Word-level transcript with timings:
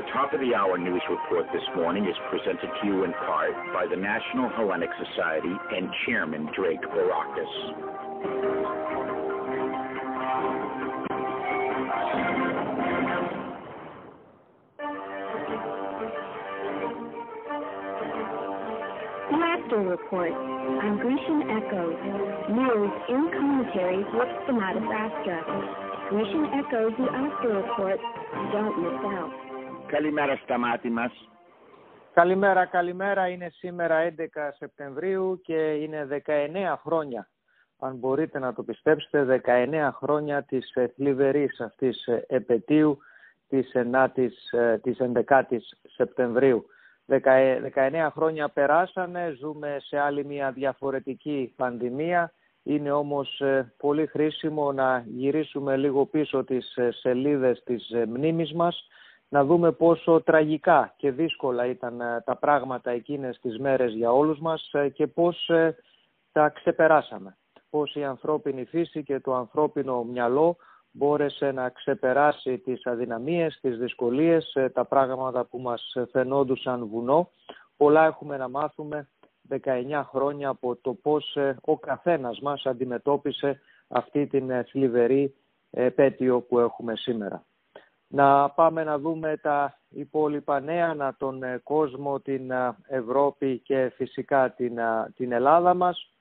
Our 0.00 0.12
top 0.14 0.32
of 0.32 0.40
the 0.40 0.54
hour 0.54 0.78
news 0.78 1.02
report 1.10 1.44
this 1.52 1.62
morning 1.76 2.06
is 2.06 2.16
presented 2.30 2.70
to 2.80 2.86
you 2.86 3.04
in 3.04 3.12
part 3.12 3.52
by 3.74 3.84
the 3.84 4.00
National 4.00 4.48
Hellenic 4.48 4.88
Society 4.96 5.52
and 5.76 5.90
Chairman 6.06 6.48
Drake 6.56 6.80
Barakis. 6.80 7.52
Laughter 19.36 19.80
Report 19.84 20.32
on 20.32 20.96
Grecian 20.96 21.42
Echoes. 21.60 22.00
News 22.48 22.92
in 23.10 23.30
commentary 23.36 23.98
with 24.16 24.32
Stamata 24.48 24.80
Astra. 24.80 26.08
Grecian 26.08 26.46
Echoes, 26.56 26.92
the 26.96 27.04
After 27.04 27.48
Report. 27.60 28.00
Don't 28.50 28.82
miss 28.82 29.04
out. 29.04 29.49
Καλημέρα 29.90 30.36
στα 30.36 30.58
μάτι 30.58 30.90
μας. 30.90 31.12
Καλημέρα, 32.14 32.64
καλημέρα. 32.64 33.28
Είναι 33.28 33.50
σήμερα 33.50 34.00
11 34.00 34.52
Σεπτεμβρίου 34.56 35.40
και 35.42 35.54
είναι 35.54 36.04
19 36.04 36.76
χρόνια. 36.82 37.28
Αν 37.78 37.96
μπορείτε 37.96 38.38
να 38.38 38.52
το 38.52 38.62
πιστέψετε, 38.62 39.24
19 39.24 39.90
χρόνια 39.92 40.42
της 40.42 40.72
θλιβερής 40.94 41.60
αυτής 41.60 42.08
επαιτίου 42.26 42.98
της 43.48 43.72
9ης, 43.74 44.32
της 44.82 44.98
11ης 45.00 45.62
Σεπτεμβρίου. 45.86 46.66
19 47.06 48.10
χρόνια 48.12 48.48
περάσανε, 48.48 49.36
ζούμε 49.38 49.76
σε 49.80 49.98
άλλη 49.98 50.24
μια 50.24 50.50
διαφορετική 50.50 51.54
πανδημία. 51.56 52.32
Είναι 52.62 52.92
όμως 52.92 53.40
ε, 53.40 53.72
πολύ 53.76 54.06
χρήσιμο 54.06 54.72
να 54.72 55.04
γυρίσουμε 55.06 55.76
λίγο 55.76 56.06
πίσω 56.06 56.44
τις 56.44 56.76
ε, 56.76 56.90
σελίδες 56.92 57.62
της 57.64 57.90
ε, 57.90 58.06
μνήμης 58.06 58.52
μας, 58.52 58.88
να 59.30 59.44
δούμε 59.44 59.72
πόσο 59.72 60.22
τραγικά 60.22 60.94
και 60.96 61.10
δύσκολα 61.10 61.66
ήταν 61.66 62.02
τα 62.24 62.36
πράγματα 62.36 62.90
εκείνες 62.90 63.38
τις 63.40 63.58
μέρες 63.58 63.92
για 63.92 64.12
όλους 64.12 64.38
μας 64.38 64.70
και 64.92 65.06
πώς 65.06 65.50
τα 66.32 66.48
ξεπεράσαμε. 66.48 67.36
Πώς 67.70 67.94
η 67.94 68.04
ανθρώπινη 68.04 68.64
φύση 68.64 69.02
και 69.02 69.20
το 69.20 69.34
ανθρώπινο 69.34 70.02
μυαλό 70.02 70.56
μπόρεσε 70.90 71.50
να 71.52 71.68
ξεπεράσει 71.68 72.58
τις 72.58 72.86
αδυναμίες, 72.86 73.58
τις 73.60 73.78
δυσκολίες, 73.78 74.54
ε, 74.54 74.68
τα 74.68 74.84
πράγματα 74.84 75.44
που 75.44 75.58
μας 75.58 75.96
φαινόντουσαν 76.10 76.86
βουνό. 76.86 77.30
Πολλά 77.76 78.06
έχουμε 78.06 78.36
να 78.36 78.48
μάθουμε 78.48 79.08
19 79.48 80.04
χρόνια 80.04 80.48
από 80.48 80.76
το 80.76 80.94
πώς 80.94 81.36
ε, 81.36 81.56
ο 81.60 81.78
καθένας 81.78 82.40
μας 82.40 82.66
αντιμετώπισε 82.66 83.60
αυτή 83.88 84.26
την 84.26 84.50
ε, 84.50 84.62
θλιβερή 84.70 85.34
επέτειο 85.70 86.40
που 86.40 86.58
έχουμε 86.58 86.96
σήμερα. 86.96 87.44
Να 88.12 88.50
πάμε 88.50 88.84
να 88.84 88.98
δούμε 88.98 89.36
τα 89.42 89.78
υπόλοιπα 89.88 90.60
νέα, 90.60 90.94
να 90.94 91.14
τον 91.18 91.40
κόσμο, 91.62 92.20
την 92.20 92.52
Ευρώπη 92.86 93.58
και 93.58 93.92
φυσικά 93.94 94.50
την, 94.50 94.78
την 95.16 95.32
Ελλάδα 95.32 95.74
μας. 95.74 96.12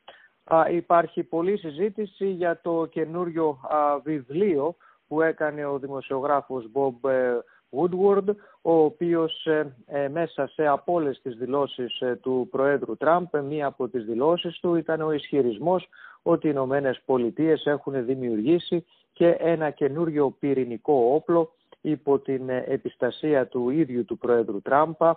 Υπάρχει 0.71 1.23
πολλή 1.23 1.57
συζήτηση 1.57 2.27
για 2.29 2.59
το 2.61 2.85
καινούριο 2.85 3.59
βιβλίο 4.03 4.75
που 5.09 5.21
έκανε 5.21 5.65
ο 5.65 5.79
δημοσιογράφος 5.79 6.69
Bob 6.73 7.09
ε, 7.09 7.37
Woodward, 7.69 8.35
ο 8.61 8.73
οποίος 8.73 9.45
ε, 9.45 9.75
ε, 9.85 10.07
μέσα 10.07 10.47
σε 10.47 10.67
από 10.67 10.93
όλες 10.93 11.21
τις 11.21 11.35
δηλώσεις 11.35 12.03
του 12.21 12.47
Προέδρου 12.51 12.97
Τραμπ, 12.97 13.27
μία 13.43 13.65
από 13.65 13.87
τις 13.87 14.05
δηλώσεις 14.05 14.59
του 14.59 14.75
ήταν 14.75 15.01
ο 15.01 15.11
ισχυρισμός 15.11 15.87
ότι 16.21 16.47
οι 16.47 16.51
Ηνωμένες 16.53 17.01
Πολιτείες 17.05 17.65
έχουν 17.65 18.05
δημιουργήσει 18.05 18.85
και 19.13 19.27
ένα 19.27 19.69
καινούριο 19.69 20.35
πυρηνικό 20.39 21.11
όπλο 21.13 21.51
υπό 21.81 22.19
την 22.19 22.49
επιστασία 22.49 23.47
του 23.47 23.69
ίδιου 23.69 24.05
του 24.05 24.17
Προέδρου 24.17 24.61
Τράμπα, 24.61 25.13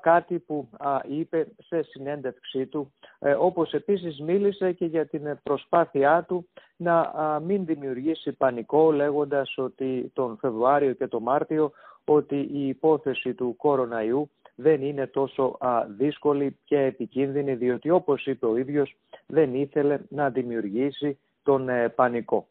κάτι 0.00 0.38
που 0.38 0.68
είπε 1.08 1.46
σε 1.66 1.82
συνέντευξή 1.82 2.66
του, 2.66 2.92
ε, 3.18 3.32
όπως 3.32 3.72
επίσης 3.72 4.20
μίλησε 4.20 4.72
και 4.72 4.84
για 4.84 5.06
την 5.06 5.38
προσπάθειά 5.42 6.24
του 6.28 6.48
να 6.76 7.12
μην 7.44 7.64
δημιουργήσει 7.64 8.32
πανικό 8.32 8.92
λέγοντας 8.92 9.58
ότι 9.58 10.10
τον 10.14 10.36
Φεβρουάριο 10.40 10.92
και 10.92 11.06
τον 11.06 11.22
Μάρτιο 11.22 11.72
ότι 12.04 12.48
η 12.52 12.68
υπόθεση 12.68 13.34
του 13.34 13.56
κοροναϊού 13.56 14.30
δεν 14.54 14.82
είναι 14.82 15.06
τόσο 15.06 15.58
δύσκολη 15.96 16.58
και 16.64 16.78
επικίνδυνη 16.78 17.54
διότι 17.54 17.90
όπως 17.90 18.26
είπε 18.26 18.46
ο 18.46 18.56
ίδιος 18.56 18.96
δεν 19.26 19.54
ήθελε 19.54 19.98
να 20.08 20.30
δημιουργήσει 20.30 21.18
τον 21.42 21.68
ε, 21.68 21.88
πανικό. 21.88 22.46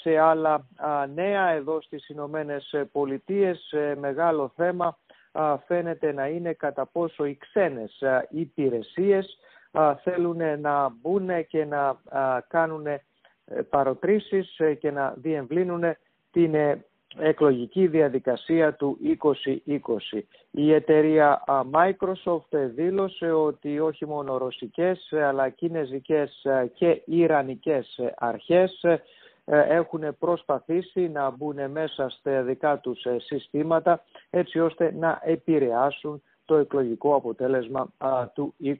Σε 0.00 0.18
άλλα 0.18 0.66
νέα 1.14 1.48
εδώ 1.48 1.80
στις 1.80 2.08
Ηνωμένες 2.08 2.74
Πολιτείες 2.92 3.74
μεγάλο 3.96 4.52
θέμα 4.56 4.98
φαίνεται 5.66 6.12
να 6.12 6.26
είναι 6.26 6.52
κατά 6.52 6.86
πόσο 6.86 7.24
οι 7.24 7.36
ξένες 7.36 8.02
υπηρεσίες 8.30 9.38
θέλουν 10.02 10.60
να 10.60 10.88
μπουν 11.00 11.46
και 11.46 11.64
να 11.64 12.00
κάνουν 12.48 12.86
ε, 13.50 13.62
παροτρήσεις 13.62 14.58
ε, 14.58 14.74
και 14.74 14.90
να 14.90 15.14
διεμβλύνουν 15.16 15.84
την 16.30 16.54
ε, 16.54 16.84
εκλογική 17.18 17.86
διαδικασία 17.86 18.74
του 18.74 18.98
2020. 20.14 20.20
Η 20.50 20.72
εταιρεία 20.72 21.44
Microsoft 21.72 22.68
δήλωσε 22.74 23.32
ότι 23.32 23.80
όχι 23.80 24.06
μόνο 24.06 24.36
ρωσικές 24.36 25.12
αλλά 25.12 25.48
κινέζικες 25.48 26.46
και 26.74 27.02
ιρανικές 27.04 28.00
αρχές 28.16 28.82
ε, 28.82 29.02
έχουν 29.50 30.16
προσπαθήσει 30.18 31.08
να 31.08 31.30
μπουν 31.30 31.70
μέσα 31.70 32.08
στα 32.08 32.42
δικά 32.42 32.78
τους 32.78 33.04
ε, 33.04 33.16
συστήματα 33.18 34.04
έτσι 34.30 34.60
ώστε 34.60 34.94
να 34.98 35.20
επηρεάσουν 35.24 36.22
το 36.44 36.56
εκλογικό 36.56 37.14
αποτέλεσμα 37.14 37.92
του 38.34 38.54
2020. 38.62 38.74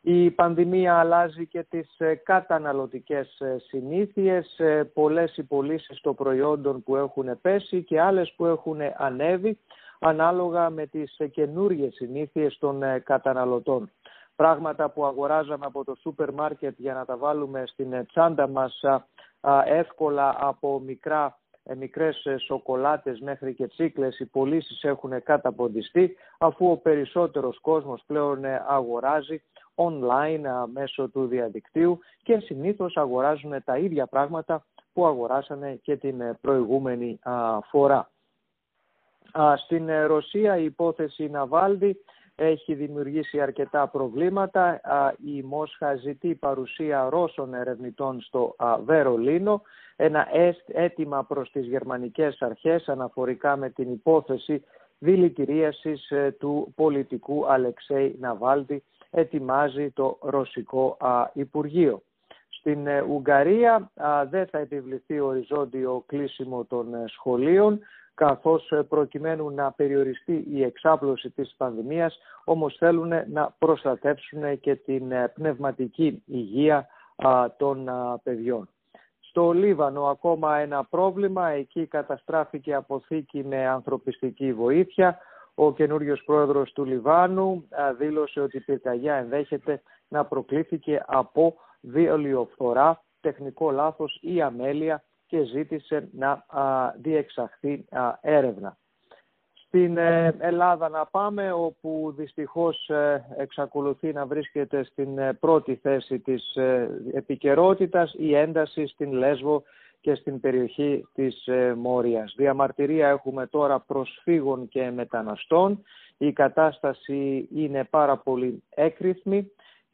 Η 0.00 0.30
πανδημία 0.30 0.98
αλλάζει 0.98 1.46
και 1.46 1.62
τις 1.70 1.94
ε, 1.98 2.14
καταναλωτικές 2.14 3.42
συνήθειες, 3.68 4.60
πολλές 4.92 5.36
οι 5.36 5.42
πωλήσει 5.42 5.98
των 6.02 6.14
προϊόντων 6.14 6.82
που 6.82 6.96
έχουν 6.96 7.40
πέσει 7.40 7.82
και 7.82 8.00
άλλες 8.00 8.32
που 8.36 8.46
έχουν 8.46 8.78
ανέβει 8.96 9.58
ανάλογα 9.98 10.70
με 10.70 10.86
τις 10.86 11.16
καινούργιες 11.32 11.94
συνήθειες 11.94 12.58
των 12.58 12.82
καταναλωτών 13.04 13.90
πράγματα 14.36 14.90
που 14.90 15.04
αγοράζαμε 15.04 15.66
από 15.66 15.84
το 15.84 15.94
σούπερ 16.00 16.32
μάρκετ 16.32 16.74
για 16.78 16.94
να 16.94 17.04
τα 17.04 17.16
βάλουμε 17.16 17.62
στην 17.66 18.06
τσάντα 18.06 18.48
μας 18.48 18.84
εύκολα 19.64 20.36
από 20.38 20.80
μικρά 20.80 21.36
ε, 21.64 21.74
μικρές 21.74 22.24
ε, 22.24 22.36
σοκολάτες 22.38 23.20
μέχρι 23.20 23.54
και 23.54 23.66
τσίκλες 23.66 24.18
οι 24.18 24.26
πωλήσεις 24.26 24.82
έχουν 24.82 25.22
καταποντιστεί 25.22 26.16
αφού 26.38 26.70
ο 26.70 26.76
περισσότερος 26.76 27.60
κόσμος 27.60 28.02
πλέον 28.06 28.44
ε, 28.44 28.64
αγοράζει 28.68 29.42
online 29.74 30.66
μέσω 30.72 31.08
του 31.08 31.26
διαδικτύου 31.26 31.98
και 32.22 32.38
συνήθως 32.38 32.96
αγοράζουν 32.96 33.64
τα 33.64 33.78
ίδια 33.78 34.06
πράγματα 34.06 34.64
που 34.92 35.06
αγοράσανε 35.06 35.80
και 35.82 35.96
την 35.96 36.22
προηγούμενη 36.40 37.18
φορά. 37.70 38.10
Στην 39.56 39.90
Ρωσία 40.06 40.56
η 40.56 40.64
υπόθεση 40.64 41.28
Ναβάλδη 41.28 42.04
έχει 42.34 42.74
δημιουργήσει 42.74 43.40
αρκετά 43.40 43.88
προβλήματα. 43.88 44.80
Η 45.24 45.42
Μόσχα 45.42 45.94
ζητεί 45.94 46.34
παρουσία 46.34 47.08
Ρώσων 47.10 47.54
ερευνητών 47.54 48.20
στο 48.20 48.56
Βερολίνο. 48.84 49.62
Ένα 49.96 50.28
αίτημα 50.66 51.24
προς 51.24 51.50
τις 51.50 51.66
γερμανικές 51.66 52.42
αρχές 52.42 52.88
αναφορικά 52.88 53.56
με 53.56 53.70
την 53.70 53.92
υπόθεση 53.92 54.62
δηλητηρίασης 55.02 56.10
ε, 56.10 56.36
του 56.38 56.72
πολιτικού 56.76 57.46
Αλεξέη 57.46 58.16
Ναβάλτη 58.20 58.82
ετοιμάζει 59.10 59.90
το 59.90 60.18
Ρωσικό 60.20 60.96
Υπουργείο. 61.32 62.02
Στην 62.48 62.86
ε, 62.86 63.00
Ουγγαρία 63.00 63.90
δεν 64.30 64.46
θα 64.46 64.58
επιβληθεί 64.58 65.20
οριζόντιο 65.20 66.04
κλείσιμο 66.06 66.64
των 66.64 66.94
ε, 66.94 67.04
σχολείων 67.06 67.80
καθώς 68.14 68.70
ε, 68.70 68.82
προκειμένου 68.82 69.50
να 69.50 69.72
περιοριστεί 69.72 70.46
η 70.50 70.62
εξάπλωση 70.62 71.30
της 71.30 71.54
πανδημίας, 71.56 72.18
όμως 72.44 72.76
θέλουν 72.78 73.12
να 73.30 73.54
προστατεύσουν 73.58 74.60
και 74.60 74.74
την 74.74 75.12
ε, 75.12 75.28
πνευματική 75.28 76.22
υγεία 76.26 76.86
των 77.56 77.90
παιδιών. 78.22 78.68
Στο 79.20 79.52
Λίβανο 79.52 80.06
ακόμα 80.06 80.56
ένα 80.56 80.84
πρόβλημα, 80.84 81.48
εκεί 81.48 81.86
καταστράφηκε 81.86 82.74
αποθήκη 82.74 83.44
με 83.44 83.66
ανθρωπιστική 83.66 84.52
βοήθεια. 84.52 85.18
Ο 85.54 85.72
καινούριος 85.72 86.22
πρόεδρος 86.24 86.72
του 86.72 86.84
Λιβάνου 86.84 87.68
δήλωσε 87.98 88.40
ότι 88.40 88.56
η 88.56 88.60
πυρκαγιά 88.60 89.14
ενδέχεται 89.14 89.82
να 90.08 90.24
προκλήθηκε 90.24 91.04
από 91.06 91.54
βιολιοφθορά, 91.80 93.02
τεχνικό 93.20 93.70
λάθος 93.70 94.18
ή 94.20 94.42
αμέλεια 94.42 95.02
και 95.32 95.44
ζήτησε 95.44 96.08
να 96.12 96.44
διεξαχθεί 96.96 97.84
έρευνα. 98.20 98.76
Στην 99.66 99.96
ε, 99.96 100.36
Ελλάδα 100.38 100.88
να 100.88 101.06
πάμε, 101.06 101.52
όπου 101.52 102.14
δυστυχώς 102.16 102.88
ε, 102.88 103.24
εξακολουθεί 103.36 104.12
να 104.12 104.26
βρίσκεται 104.26 104.84
στην 104.84 105.18
ε, 105.18 105.32
πρώτη 105.32 105.74
θέση 105.74 106.18
της 106.18 106.56
επικαιρότητας 107.12 108.14
η 108.18 108.34
ένταση 108.34 108.86
στην 108.86 109.12
Λέσβο 109.12 109.62
και 110.00 110.14
στην 110.14 110.40
περιοχή 110.40 111.06
της 111.14 111.48
Μόριας. 111.76 112.34
Διαμαρτυρία 112.36 113.08
έχουμε 113.08 113.46
τώρα 113.46 113.80
προσφύγων 113.80 114.68
και 114.68 114.90
μεταναστών. 114.90 115.82
Η 116.18 116.32
κατάσταση 116.32 117.48
είναι 117.54 117.84
πάρα 117.90 118.16
πολύ 118.16 118.62
έκρηθμη 118.68 119.50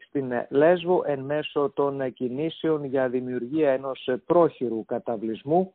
στην 0.09 0.33
Λέσβο 0.49 1.03
εν 1.07 1.21
μέσω 1.21 1.73
των 1.75 2.13
κινήσεων 2.13 2.85
για 2.85 3.09
δημιουργία 3.09 3.73
ενός 3.73 4.09
πρόχειρου 4.27 4.85
καταβλισμού 4.85 5.73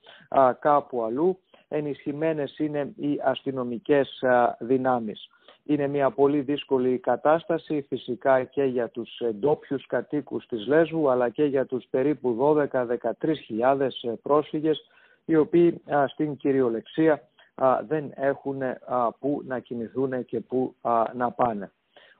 κάπου 0.59 1.03
αλλού. 1.03 1.39
Ενισχυμένες 1.67 2.57
είναι 2.57 2.93
οι 2.95 3.19
αστυνομικές 3.23 4.23
δυνάμεις. 4.59 5.29
Είναι 5.63 5.87
μια 5.87 6.11
πολύ 6.11 6.41
δύσκολη 6.41 6.97
κατάσταση 6.97 7.85
φυσικά 7.87 8.43
και 8.43 8.63
για 8.63 8.89
τους 8.89 9.21
ντόπιου 9.35 9.77
κατοίκους 9.87 10.45
της 10.45 10.67
Λέσβου 10.67 11.09
αλλά 11.09 11.29
και 11.29 11.43
για 11.43 11.65
τους 11.65 11.85
περίπου 11.89 12.37
12-13 12.71 14.17
πρόσφυγες 14.21 14.87
οι 15.25 15.35
οποίοι 15.35 15.81
στην 16.07 16.37
κυριολεξία 16.37 17.21
δεν 17.87 18.11
έχουν 18.15 18.61
που 19.19 19.41
να 19.45 19.59
κινηθούν 19.59 20.25
και 20.25 20.39
που 20.39 20.75
να 21.13 21.31
πάνε. 21.31 21.71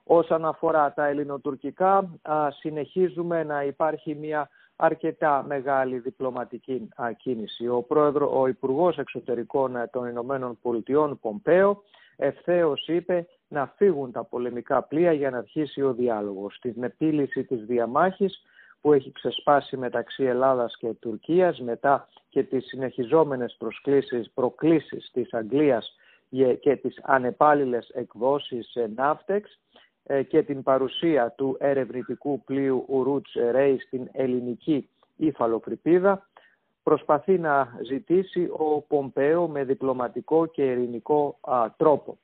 Όσον 0.04 0.46
αφορά 0.46 0.94
τα 0.94 1.06
ελληνοτουρκικά, 1.06 2.20
συνεχίζουμε 2.60 3.44
να 3.44 3.64
υπάρχει 3.64 4.16
μια 4.16 4.50
αρκετά 4.76 5.44
μεγάλη 5.48 6.00
διπλωματική 6.00 6.90
κίνηση. 7.18 7.68
Ο, 7.68 7.82
πρόεδρο, 7.82 8.40
ο 8.42 8.48
Υπουργός 8.48 8.98
Εξωτερικών 8.98 9.74
των 9.92 10.08
Ηνωμένων 10.08 10.58
Πολιτειών, 10.62 11.20
Πομπέο, 11.20 11.84
ευθέως 12.16 12.88
είπε 12.88 13.28
να 13.48 13.74
φύγουν 13.76 14.12
τα 14.12 14.24
πολεμικά 14.24 14.84
πλοία 14.84 15.14
για 15.14 15.30
να 15.30 15.38
αρχίσει 15.38 15.82
ο 15.82 15.94
διάλογος. 15.94 16.56
Στην 16.56 16.84
επίλυση 16.84 17.44
της 17.44 17.66
διαμάχης 17.66 18.42
που 18.82 18.94
έχει 18.94 19.12
ξεσπάσει 19.12 19.78
μεταξύ 19.78 20.24
Ελλάδας 20.24 20.78
και 20.78 20.94
Τουρκίας 20.94 21.60
μετά 21.60 22.08
και 22.30 22.44
τις 22.44 22.66
συνεχιζόμενες 22.66 23.56
προσκλήσεις, 23.60 24.32
προκλήσεις 24.34 25.10
της 25.14 25.34
Αγγλίας 25.34 25.96
και 26.60 26.76
τις 26.76 27.00
ανεπάλληλες 27.04 27.90
εκδόσεις 27.90 28.78
Ναύτεξ 28.96 29.52
ε, 29.52 29.58
και 30.28 30.44
την 30.44 30.64
παρουσία 30.64 31.34
του 31.38 31.58
ερευνητικού 31.60 32.44
πλοίου 32.44 32.86
Ουρούτς 32.88 33.34
Ρέι 33.52 33.78
στην 33.80 34.10
ελληνική 34.12 34.90
υφαλοκρηπίδα 35.16 36.28
προσπαθεί 36.84 37.40
να 37.40 37.80
ζητήσει 37.84 38.50
ο 38.52 38.82
Πομπέο 38.82 39.48
με 39.48 39.64
διπλωματικό 39.64 40.46
και 40.46 40.64
ειρηνικό 40.64 41.40
τρόπο. 41.78 42.18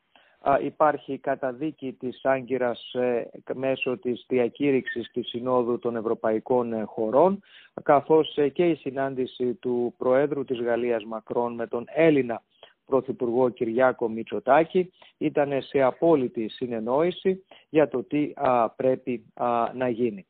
Υπάρχει 0.62 1.18
καταδίκη 1.18 1.94
της 2.00 2.20
Άγκυρας 2.24 2.94
ε, 2.94 3.30
μέσω 3.54 3.98
της 3.98 4.26
διακήρυξης 4.28 5.12
της 5.12 5.28
Συνόδου 5.28 5.80
των 5.80 5.96
Ευρωπαϊκών 5.96 6.74
ε, 6.74 6.84
Χωρών 6.84 7.42
καθώς 7.84 8.38
και 8.54 8.70
η 8.70 8.76
συνάντηση 8.76 9.54
του 9.54 9.94
Προέδρου 9.98 10.46
της 10.46 10.62
Γαλλίας 10.62 11.04
Μακρόν 11.04 11.54
με 11.54 11.68
τον 11.68 11.86
Έλληνα 11.88 12.42
Πρωθυπουργό 12.90 13.50
Κυριάκο 13.50 14.10
Μητσοτάκη 14.10 14.92
ήταν 15.18 15.62
σε 15.62 15.82
απόλυτη 15.82 16.50
συνεννόηση 16.50 17.44
για 17.70 17.88
το 17.88 18.04
τι 18.04 18.34
πρέπει 18.76 19.26
να 19.74 19.90
γίνει. 19.90 20.26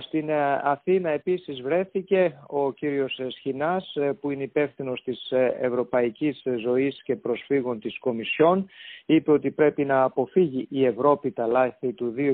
Στην 0.00 0.28
ε, 0.28 0.60
Αθήνα 0.62 1.10
επίσης 1.10 1.62
βρέθηκε 1.62 2.40
ο 2.46 2.72
κύριος 2.72 3.20
Σχοινάς 3.28 3.94
ε, 3.96 4.12
που 4.12 4.30
είναι 4.30 4.42
υπεύθυνος 4.42 5.02
της 5.02 5.30
ε, 5.30 5.56
Ευρωπαϊκής 5.60 6.42
Ζωής 6.62 7.02
και 7.02 7.16
Προσφύγων 7.16 7.80
της 7.80 7.98
Κομισιόν. 7.98 8.68
Είπε 9.06 9.30
ότι 9.30 9.50
πρέπει 9.50 9.84
να 9.84 10.02
αποφύγει 10.02 10.66
η 10.70 10.84
Ευρώπη 10.84 11.32
τα 11.32 11.46
λάθη 11.46 11.92
του 11.92 12.14
2016 12.16 12.30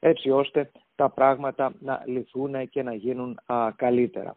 έτσι 0.00 0.30
ώστε 0.30 0.70
τα 0.94 1.10
πράγματα 1.10 1.74
να 1.80 2.02
λυθούν 2.06 2.68
και 2.68 2.82
να 2.82 2.94
γίνουν 2.94 3.40
καλύτερα. 3.76 4.36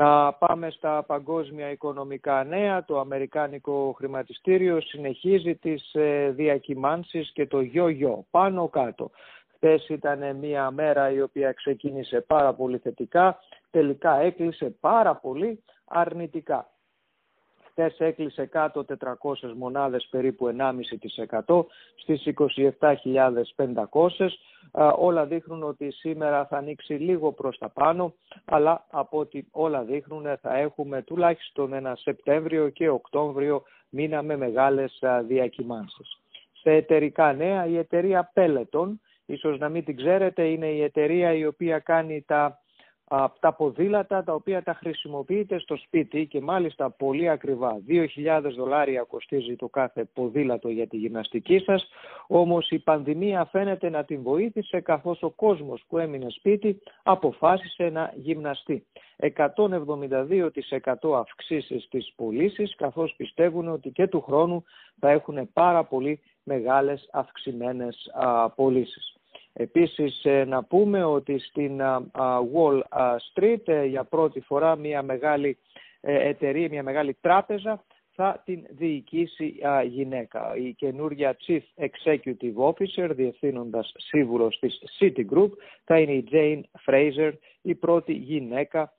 Να 0.00 0.32
πάμε 0.32 0.70
στα 0.70 1.02
παγκόσμια 1.02 1.70
οικονομικά 1.70 2.44
νέα. 2.44 2.84
Το 2.84 2.98
Αμερικάνικο 2.98 3.94
χρηματιστήριο 3.96 4.80
συνεχίζει 4.80 5.54
τις 5.54 5.94
ε, 5.94 6.30
διακυμάνσεις 6.30 7.30
και 7.32 7.46
το 7.46 7.60
γιο-γιο, 7.60 8.26
πάνω 8.30 8.68
κάτω. 8.68 9.10
Χθες 9.54 9.88
ήταν 9.88 10.36
μια 10.36 10.70
μέρα 10.70 11.10
η 11.10 11.22
οποία 11.22 11.52
ξεκίνησε 11.52 12.20
πάρα 12.20 12.54
πολύ 12.54 12.78
θετικά, 12.78 13.38
τελικά 13.70 14.20
έκλεισε 14.20 14.76
πάρα 14.80 15.16
πολύ 15.16 15.62
αρνητικά. 15.84 16.70
Χθες 17.70 17.98
έκλεισε 17.98 18.46
κάτω 18.46 18.84
400 18.84 19.52
μονάδες, 19.56 20.08
περίπου 20.10 20.54
1,5% 21.46 21.64
στις 21.94 22.24
27.500. 22.24 24.38
Όλα 24.96 25.26
δείχνουν 25.26 25.62
ότι 25.62 25.90
σήμερα 25.90 26.46
θα 26.46 26.56
ανοίξει 26.56 26.92
λίγο 26.92 27.32
προς 27.32 27.58
τα 27.58 27.68
πάνω, 27.68 28.14
αλλά 28.44 28.86
από 28.90 29.18
ό,τι 29.18 29.42
όλα 29.50 29.82
δείχνουν 29.82 30.38
θα 30.40 30.56
έχουμε 30.56 31.02
τουλάχιστον 31.02 31.72
ένα 31.72 31.96
Σεπτέμβριο 31.96 32.68
και 32.68 32.88
Οκτώβριο 32.88 33.62
μήνα 33.88 34.22
με 34.22 34.36
μεγάλες 34.36 35.02
διακυμάνσεις. 35.26 36.18
Σε 36.52 36.70
εταιρικά 36.70 37.32
νέα, 37.32 37.66
η 37.66 37.76
εταιρεία 37.76 38.32
Peloton, 38.34 38.88
ίσως 39.26 39.58
να 39.58 39.68
μην 39.68 39.84
την 39.84 39.96
ξέρετε, 39.96 40.42
είναι 40.44 40.66
η 40.66 40.82
εταιρεία 40.82 41.32
η 41.32 41.46
οποία 41.46 41.78
κάνει 41.78 42.22
τα 42.26 42.58
τα 43.40 43.52
ποδήλατα 43.52 44.24
τα 44.24 44.34
οποία 44.34 44.62
τα 44.62 44.74
χρησιμοποιείτε 44.74 45.58
στο 45.58 45.76
σπίτι 45.76 46.26
και 46.26 46.40
μάλιστα 46.40 46.90
πολύ 46.90 47.28
ακριβά. 47.28 47.80
2.000 47.88 48.06
δολάρια 48.56 49.02
κοστίζει 49.02 49.56
το 49.56 49.68
κάθε 49.68 50.04
ποδήλατο 50.14 50.68
για 50.68 50.86
τη 50.86 50.96
γυμναστική 50.96 51.58
σας, 51.58 51.88
όμως 52.26 52.70
η 52.70 52.78
πανδημία 52.78 53.44
φαίνεται 53.44 53.88
να 53.88 54.04
την 54.04 54.22
βοήθησε 54.22 54.80
καθώς 54.80 55.22
ο 55.22 55.30
κόσμος 55.30 55.84
που 55.88 55.98
έμεινε 55.98 56.30
σπίτι 56.30 56.80
αποφάσισε 57.02 57.88
να 57.88 58.12
γυμναστεί. 58.16 58.86
172% 59.16 61.18
αυξήσεις 61.18 61.84
στις 61.84 62.12
πωλήσεις, 62.16 62.74
καθώς 62.76 63.14
πιστεύουν 63.16 63.68
ότι 63.68 63.90
και 63.90 64.06
του 64.06 64.20
χρόνου 64.20 64.64
θα 64.98 65.10
έχουν 65.10 65.52
πάρα 65.52 65.84
πολύ 65.84 66.20
μεγάλες 66.42 67.08
αυξημένες 67.12 68.10
πωλήσεις. 68.54 69.19
Επίσης 69.52 70.24
ε, 70.24 70.44
να 70.44 70.64
πούμε 70.64 71.04
ότι 71.04 71.38
στην 71.38 71.80
Wall 72.54 72.80
Street 73.32 73.68
ε, 73.68 73.84
για 73.84 74.04
πρώτη 74.04 74.40
φορά 74.40 74.76
μια 74.76 75.02
μεγάλη 75.02 75.58
ε, 76.00 76.28
εταιρεία, 76.28 76.68
μια 76.68 76.82
μεγάλη 76.82 77.16
τράπεζα 77.20 77.84
θα 78.14 78.42
την 78.44 78.66
διοικήσει 78.70 79.54
γυναίκα. 79.86 80.56
Η 80.56 80.74
καινούργια 80.74 81.36
Chief 81.46 81.60
Executive 81.76 82.54
Officer, 82.56 83.10
διευθύνοντας 83.10 83.92
σύμβουλος 83.96 84.58
της 84.58 84.82
Citigroup, 84.98 85.50
θα 85.84 85.98
είναι 85.98 86.12
η 86.12 86.24
Jane 86.30 86.60
Fraser, 86.86 87.32
η 87.62 87.74
πρώτη 87.74 88.12
γυναίκα 88.12 88.92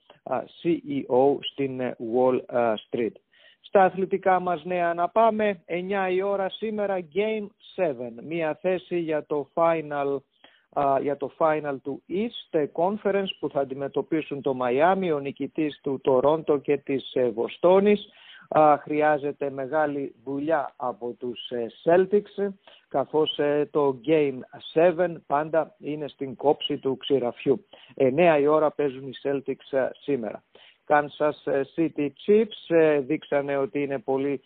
CEO 0.62 1.38
στην 1.40 1.80
Wall 2.14 2.40
Street. 2.74 3.12
Στα 3.60 3.84
αθλητικά 3.84 4.40
μας 4.40 4.64
νέα 4.64 4.94
να 4.94 5.08
πάμε, 5.08 5.62
9 5.66 6.12
η 6.12 6.22
ώρα 6.22 6.48
σήμερα 6.48 7.00
Game 7.14 7.46
7, 7.76 7.94
μια 8.22 8.58
θέση 8.60 8.98
για 8.98 9.26
το 9.26 9.48
Final 9.54 10.18
για 11.00 11.16
το 11.16 11.30
final 11.38 11.76
του 11.82 12.02
East 12.08 12.66
Conference 12.72 13.28
που 13.40 13.50
θα 13.50 13.60
αντιμετωπίσουν 13.60 14.42
το 14.42 14.54
Μαϊάμι, 14.54 15.12
ο 15.12 15.18
νικητής 15.18 15.80
του 15.82 16.00
Τορόντο 16.02 16.58
και 16.58 16.76
της 16.76 17.14
ε, 17.14 17.28
Βοστόνης. 17.28 18.08
Χρειάζεται 18.82 19.50
μεγάλη 19.50 20.14
δουλειά 20.24 20.72
από 20.76 21.16
τους 21.18 21.50
ε, 21.50 21.66
Celtics 21.84 22.52
καθώς 22.88 23.38
ε, 23.38 23.68
το 23.70 24.00
Game 24.06 24.38
7 24.74 25.14
πάντα 25.26 25.74
είναι 25.78 26.08
στην 26.08 26.36
κόψη 26.36 26.78
του 26.78 26.96
ξηραφιού. 26.96 27.66
9 27.96 28.38
η 28.40 28.46
ώρα 28.46 28.70
παίζουν 28.70 29.08
οι 29.08 29.14
Celtics 29.22 29.88
σήμερα. 30.02 30.42
Kansas 30.86 31.52
City 31.76 32.08
Chiefs 32.26 33.00
δείξανε 33.00 33.56
ότι 33.56 33.82
είναι 33.82 33.98
πολύ 33.98 34.42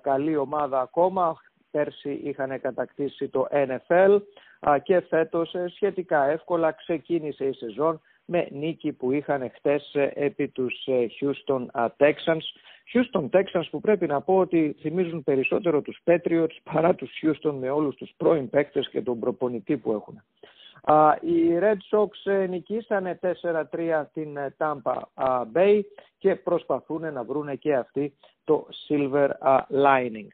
καλή 0.00 0.36
ομάδα 0.36 0.80
ακόμα. 0.80 1.36
Πέρσι 1.70 2.20
είχαν 2.24 2.60
κατακτήσει 2.60 3.28
το 3.28 3.46
NFL 3.50 4.20
και 4.82 5.00
φέτος 5.00 5.54
ε, 5.54 5.68
σχετικά 5.74 6.24
εύκολα 6.24 6.72
ξεκίνησε 6.72 7.44
η 7.44 7.52
σεζόν 7.52 8.00
με 8.24 8.48
νίκη 8.50 8.92
που 8.92 9.12
είχαν 9.12 9.50
χτες 9.54 9.94
ε, 9.94 10.12
επί 10.14 10.48
τους 10.48 10.86
ε, 10.86 11.06
Houston 11.20 11.66
Texans. 11.96 12.44
Houston 12.92 13.28
Texans 13.30 13.68
που 13.70 13.80
πρέπει 13.80 14.06
να 14.06 14.20
πω 14.20 14.36
ότι 14.36 14.76
θυμίζουν 14.80 15.24
περισσότερο 15.24 15.82
τους 15.82 16.00
Patriots 16.04 16.56
παρά 16.72 16.94
τους 16.94 17.10
Houston 17.22 17.54
με 17.60 17.70
όλους 17.70 17.94
τους 17.94 18.12
πρώην 18.16 18.50
παίκτες 18.50 18.88
και 18.88 19.02
τον 19.02 19.18
προπονητή 19.18 19.76
που 19.76 19.92
έχουν. 19.92 20.22
Οι 21.20 21.58
Red 21.60 21.98
Sox 21.98 22.46
νικήσανε 22.48 23.18
4-3 23.42 24.04
την 24.12 24.38
Tampa 24.58 25.00
Bay 25.54 25.80
και 26.18 26.34
προσπαθούν 26.34 27.12
να 27.12 27.24
βρούνε 27.24 27.54
και 27.54 27.74
αυτοί 27.74 28.14
το 28.44 28.66
Silver 28.88 29.28
Lining. 29.70 30.28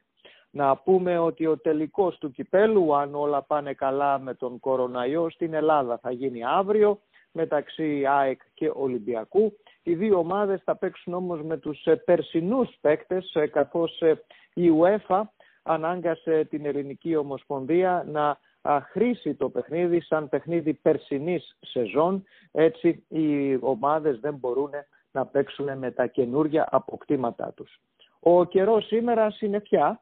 Να 0.56 0.76
πούμε 0.76 1.18
ότι 1.18 1.46
ο 1.46 1.58
τελικός 1.58 2.18
του 2.18 2.30
κυπέλου, 2.30 2.94
αν 2.94 3.14
όλα 3.14 3.42
πάνε 3.42 3.72
καλά 3.72 4.18
με 4.18 4.34
τον 4.34 4.60
κοροναϊό, 4.60 5.30
στην 5.30 5.54
Ελλάδα 5.54 5.98
θα 5.98 6.10
γίνει 6.10 6.44
αύριο 6.44 7.00
μεταξύ 7.32 8.04
ΑΕΚ 8.06 8.40
και 8.54 8.70
Ολυμπιακού. 8.74 9.56
Οι 9.82 9.94
δύο 9.94 10.18
ομάδες 10.18 10.62
θα 10.64 10.76
παίξουν 10.76 11.14
όμως 11.14 11.42
με 11.42 11.56
τους 11.56 11.84
ε, 11.84 11.96
περσινούς 11.96 12.76
παίκτες, 12.80 13.34
ε, 13.34 13.46
καθώς 13.46 14.00
ε, 14.00 14.22
η 14.54 14.70
UEFA 14.80 15.20
ανάγκασε 15.62 16.44
την 16.44 16.66
Ελληνική 16.66 17.16
Ομοσπονδία 17.16 18.04
να 18.06 18.38
χρήση 18.80 19.34
το 19.34 19.48
παιχνίδι 19.48 20.00
σαν 20.00 20.28
παιχνίδι 20.28 20.74
περσινής 20.74 21.56
σεζόν, 21.60 22.24
έτσι 22.52 23.04
οι 23.08 23.58
ομάδες 23.60 24.20
δεν 24.20 24.34
μπορούν 24.34 24.70
να 25.12 25.26
παίξουν 25.26 25.78
με 25.78 25.90
τα 25.90 26.06
καινούργια 26.06 26.68
αποκτήματά 26.70 27.52
τους. 27.56 27.80
Ο 28.26 28.44
καιρός 28.44 28.86
σήμερα 28.86 29.30
συννεφιά, 29.30 30.00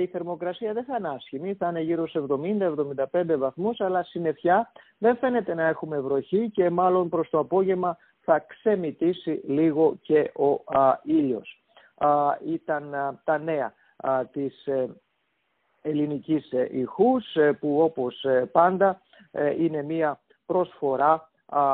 η 0.00 0.06
θερμοκρασία 0.06 0.72
δεν 0.72 0.84
θα 0.84 0.96
είναι 0.96 1.08
άσχημη, 1.08 1.54
θα 1.54 1.68
είναι 1.68 1.80
γύρω 1.80 2.08
σε 2.08 2.24
70-75 3.12 3.38
βαθμούς, 3.38 3.80
αλλά 3.80 4.02
συννεφιά 4.02 4.72
δεν 4.98 5.16
φαίνεται 5.16 5.54
να 5.54 5.62
έχουμε 5.62 6.00
βροχή 6.00 6.50
και 6.50 6.70
μάλλον 6.70 7.08
προς 7.08 7.30
το 7.30 7.38
απόγευμα 7.38 7.96
θα 8.20 8.38
ξεμητήσει 8.38 9.40
λίγο 9.46 9.98
και 10.02 10.32
ο 10.34 10.78
α, 10.78 11.00
ήλιος. 11.02 11.62
ήταν 12.46 12.94
τα 13.24 13.38
νέα 13.38 13.74
α, 13.96 14.26
της 14.26 14.66
ε, 14.66 14.88
ελληνικής 15.82 16.52
ε, 16.52 16.68
ηχούς 16.72 17.34
ε, 17.34 17.52
που 17.52 17.82
όπως 17.82 18.26
πάντα 18.52 19.00
είναι 19.58 19.82
μία 19.82 20.20
προσφορά 20.46 21.28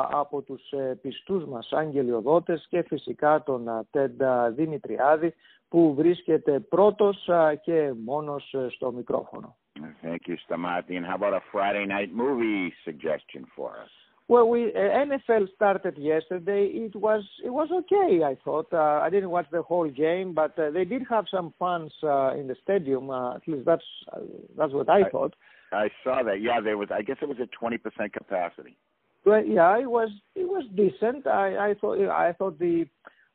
από 0.09 0.41
τους 0.41 0.61
πιστούς 1.01 1.45
μας 1.45 1.71
αγγελιοδότες 1.71 2.67
και 2.69 2.81
φυσικά 2.81 3.43
τον 3.43 3.87
Τέντα 3.91 4.49
Δημητριάδη 4.49 5.33
που 5.69 5.93
βρίσκεται 5.93 6.59
πρώτος 6.59 7.29
και 7.61 7.93
μόνος 8.03 8.55
στο 8.69 8.91
μικρόφωνο. 8.91 9.55
Thank 10.03 10.27
you, 10.27 10.37
Stamati. 10.45 10.95
And 10.97 11.05
how 11.05 11.15
about 11.15 11.33
a 11.33 11.41
Friday 11.51 11.85
night 11.85 12.13
movie 12.13 12.73
suggestion 12.83 13.45
for 13.55 13.69
us? 13.83 13.89
Well, 14.27 14.47
we 14.47 14.67
uh, 14.73 14.79
NFL 14.79 15.53
started 15.55 15.97
yesterday. 15.97 16.67
It 16.67 16.95
was 16.95 17.23
it 17.43 17.49
was 17.49 17.69
okay. 17.79 18.23
I 18.23 18.37
thought 18.45 18.71
uh, 18.71 19.01
I 19.05 19.09
didn't 19.09 19.29
watch 19.29 19.47
the 19.51 19.61
whole 19.61 19.89
game, 19.89 20.33
but 20.33 20.57
uh, 20.57 20.69
they 20.71 20.85
did 20.85 21.03
have 21.09 21.25
some 21.29 21.53
fans 21.59 21.91
uh, 22.01 22.33
in 22.39 22.47
the 22.47 22.55
stadium. 22.63 23.09
Uh, 23.09 23.35
at 23.35 23.45
least 23.45 23.65
that's 23.65 23.83
uh, 24.13 24.19
that's 24.57 24.71
what 24.71 24.89
I, 24.89 25.01
I 25.01 25.09
thought. 25.09 25.35
I 25.73 25.89
saw 26.03 26.23
that. 26.23 26.41
Yeah, 26.41 26.61
there 26.61 26.77
was. 26.77 26.89
I 26.93 27.01
guess 27.01 27.17
it 27.21 27.27
was 27.27 27.39
at 27.41 27.51
twenty 27.51 27.77
percent 27.77 28.13
capacity. 28.13 28.77
Well, 29.25 29.45
yeah, 29.45 29.77
it 29.77 29.89
was 29.89 30.09
it 30.35 30.45
was 30.45 30.65
decent. 30.75 31.27
I 31.27 31.69
I 31.69 31.73
thought 31.75 31.99
I 32.09 32.33
thought 32.33 32.57
the 32.59 32.87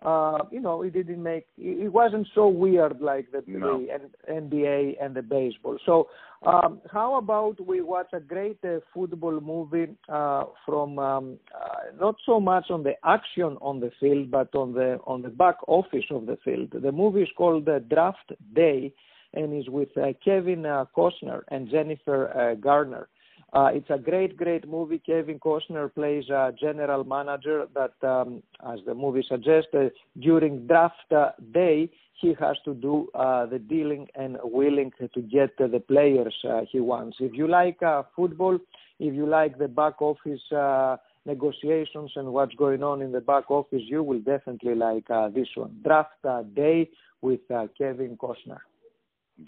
uh, 0.04 0.38
you 0.50 0.60
know, 0.60 0.82
it 0.82 0.92
didn't 0.92 1.22
make 1.22 1.46
it 1.56 1.92
wasn't 1.92 2.28
so 2.34 2.48
weird 2.48 3.00
like 3.00 3.30
the, 3.32 3.42
no. 3.46 3.78
the 3.78 4.32
NBA 4.32 5.02
and 5.02 5.14
the 5.14 5.22
baseball. 5.22 5.78
So, 5.86 6.08
um, 6.44 6.80
how 6.92 7.16
about 7.16 7.66
we 7.66 7.80
watch 7.80 8.08
a 8.12 8.20
great 8.20 8.58
uh, 8.62 8.80
football 8.92 9.40
movie 9.40 9.96
uh, 10.08 10.44
from 10.66 10.98
um, 10.98 11.38
uh, 11.54 11.96
not 11.98 12.16
so 12.26 12.38
much 12.38 12.66
on 12.70 12.82
the 12.82 12.92
action 13.04 13.56
on 13.62 13.80
the 13.80 13.90
field, 13.98 14.30
but 14.30 14.54
on 14.54 14.74
the 14.74 15.00
on 15.06 15.22
the 15.22 15.30
back 15.30 15.56
office 15.66 16.04
of 16.10 16.26
the 16.26 16.36
field. 16.44 16.70
The 16.72 16.92
movie 16.92 17.22
is 17.22 17.30
called 17.36 17.68
uh, 17.68 17.78
Draft 17.78 18.32
Day, 18.54 18.92
and 19.32 19.58
is 19.58 19.68
with 19.68 19.96
uh, 19.96 20.12
Kevin 20.22 20.66
uh, 20.66 20.84
Costner 20.96 21.40
and 21.48 21.70
Jennifer 21.70 22.28
uh, 22.38 22.54
Garner. 22.54 23.08
Uh, 23.52 23.70
it's 23.72 23.88
a 23.90 23.98
great, 23.98 24.36
great 24.36 24.68
movie. 24.68 24.98
Kevin 24.98 25.38
Costner 25.38 25.92
plays 25.94 26.28
a 26.28 26.52
general 26.58 27.04
manager 27.04 27.66
that, 27.74 27.94
um, 28.06 28.42
as 28.68 28.80
the 28.86 28.94
movie 28.94 29.24
suggests, 29.26 29.70
uh, 29.72 29.88
during 30.20 30.66
draft 30.66 31.12
uh, 31.14 31.30
day, 31.52 31.88
he 32.20 32.34
has 32.40 32.56
to 32.64 32.74
do 32.74 33.08
uh, 33.14 33.46
the 33.46 33.58
dealing 33.58 34.08
and 34.14 34.38
willing 34.42 34.90
to 34.98 35.20
get 35.20 35.56
the 35.58 35.82
players 35.86 36.34
uh, 36.48 36.62
he 36.70 36.80
wants. 36.80 37.18
If 37.20 37.34
you 37.34 37.46
like 37.46 37.82
uh, 37.82 38.02
football, 38.14 38.58
if 38.98 39.14
you 39.14 39.26
like 39.26 39.58
the 39.58 39.68
back 39.68 40.00
office 40.00 40.40
uh, 40.50 40.96
negotiations 41.24 42.12
and 42.16 42.32
what's 42.32 42.54
going 42.54 42.82
on 42.82 43.02
in 43.02 43.12
the 43.12 43.20
back 43.20 43.50
office, 43.50 43.82
you 43.84 44.02
will 44.02 44.20
definitely 44.20 44.74
like 44.74 45.08
uh, 45.10 45.28
this 45.28 45.48
one. 45.54 45.78
Draft 45.84 46.22
day 46.54 46.88
with 47.20 47.40
uh, 47.50 47.66
Kevin 47.76 48.16
Costner. 48.16 48.60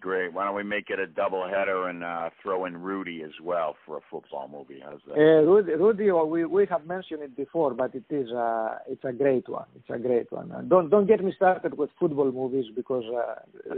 Great. 0.01 0.35
Why 0.35 0.45
don't 0.45 0.55
we 0.55 0.65
make 0.65 0.91
it 0.91 0.99
a 0.99 1.07
double 1.07 1.49
header 1.49 1.89
and 1.89 2.05
uh, 2.05 2.29
throw 2.43 2.67
in 2.67 2.77
Rudy 2.77 3.23
as 3.23 3.33
well 3.43 3.75
for 3.87 3.97
a 3.97 4.01
football 4.11 4.47
movie? 4.47 4.83
How's 4.85 5.01
that? 5.07 5.15
Uh, 5.15 5.43
Rudy, 5.49 5.73
Rudy, 5.73 6.11
we 6.11 6.45
we 6.45 6.67
have 6.67 6.87
mentioned 6.87 7.23
it 7.23 7.35
before, 7.35 7.73
but 7.73 7.95
it 7.95 8.05
is 8.11 8.31
uh, 8.31 8.77
it's 8.87 9.05
a 9.05 9.13
great 9.13 9.49
one. 9.49 9.65
It's 9.77 9.89
a 9.89 9.99
great 9.99 10.31
one. 10.31 10.53
Uh, 10.53 10.61
don't 10.61 10.91
don't 10.91 11.07
get 11.07 11.25
me 11.25 11.33
started 11.35 11.79
with 11.79 11.89
football 11.99 12.31
movies 12.31 12.67
because 12.77 13.05
uh, 13.17 13.75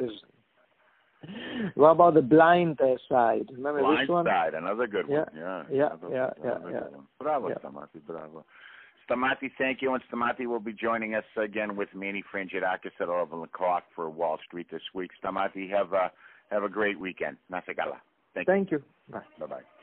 what 1.74 1.90
about 1.90 2.14
the 2.14 2.22
blind 2.22 2.80
uh, 2.80 2.96
side? 3.08 3.46
Remember 3.52 3.80
blind 3.80 4.00
this 4.00 4.08
one? 4.08 4.24
Blind 4.24 4.52
side, 4.52 4.54
another 4.54 4.88
good 4.88 5.06
one. 5.06 5.26
Yeah, 5.32 5.62
yeah, 5.70 5.86
another, 5.86 6.08
yeah, 6.10 6.30
another 6.42 6.70
yeah, 6.72 6.96
One. 6.96 7.06
Bravo, 7.20 7.48
yeah. 7.50 7.54
Bravo. 8.06 8.44
Stamati, 9.10 9.50
thank 9.58 9.82
you. 9.82 9.94
And 9.94 10.02
Stamati 10.10 10.46
will 10.46 10.60
be 10.60 10.72
joining 10.72 11.14
us 11.14 11.24
again 11.36 11.76
with 11.76 11.88
Manny 11.94 12.22
Frangidakis 12.32 12.92
at 13.00 13.08
11 13.08 13.42
o'clock 13.42 13.84
for 13.94 14.08
Wall 14.08 14.38
Street 14.46 14.68
this 14.70 14.82
week. 14.94 15.10
Stamati, 15.22 15.68
have 15.70 15.92
a, 15.92 16.12
have 16.50 16.62
a 16.62 16.68
great 16.68 16.98
weekend. 16.98 17.36
Nasagala. 17.50 17.98
Thank, 18.34 18.46
you. 18.46 18.54
Thank 18.54 18.70
you. 18.70 18.78
you. 18.78 18.84
Bye. 19.12 19.20
Bye-bye. 19.38 19.79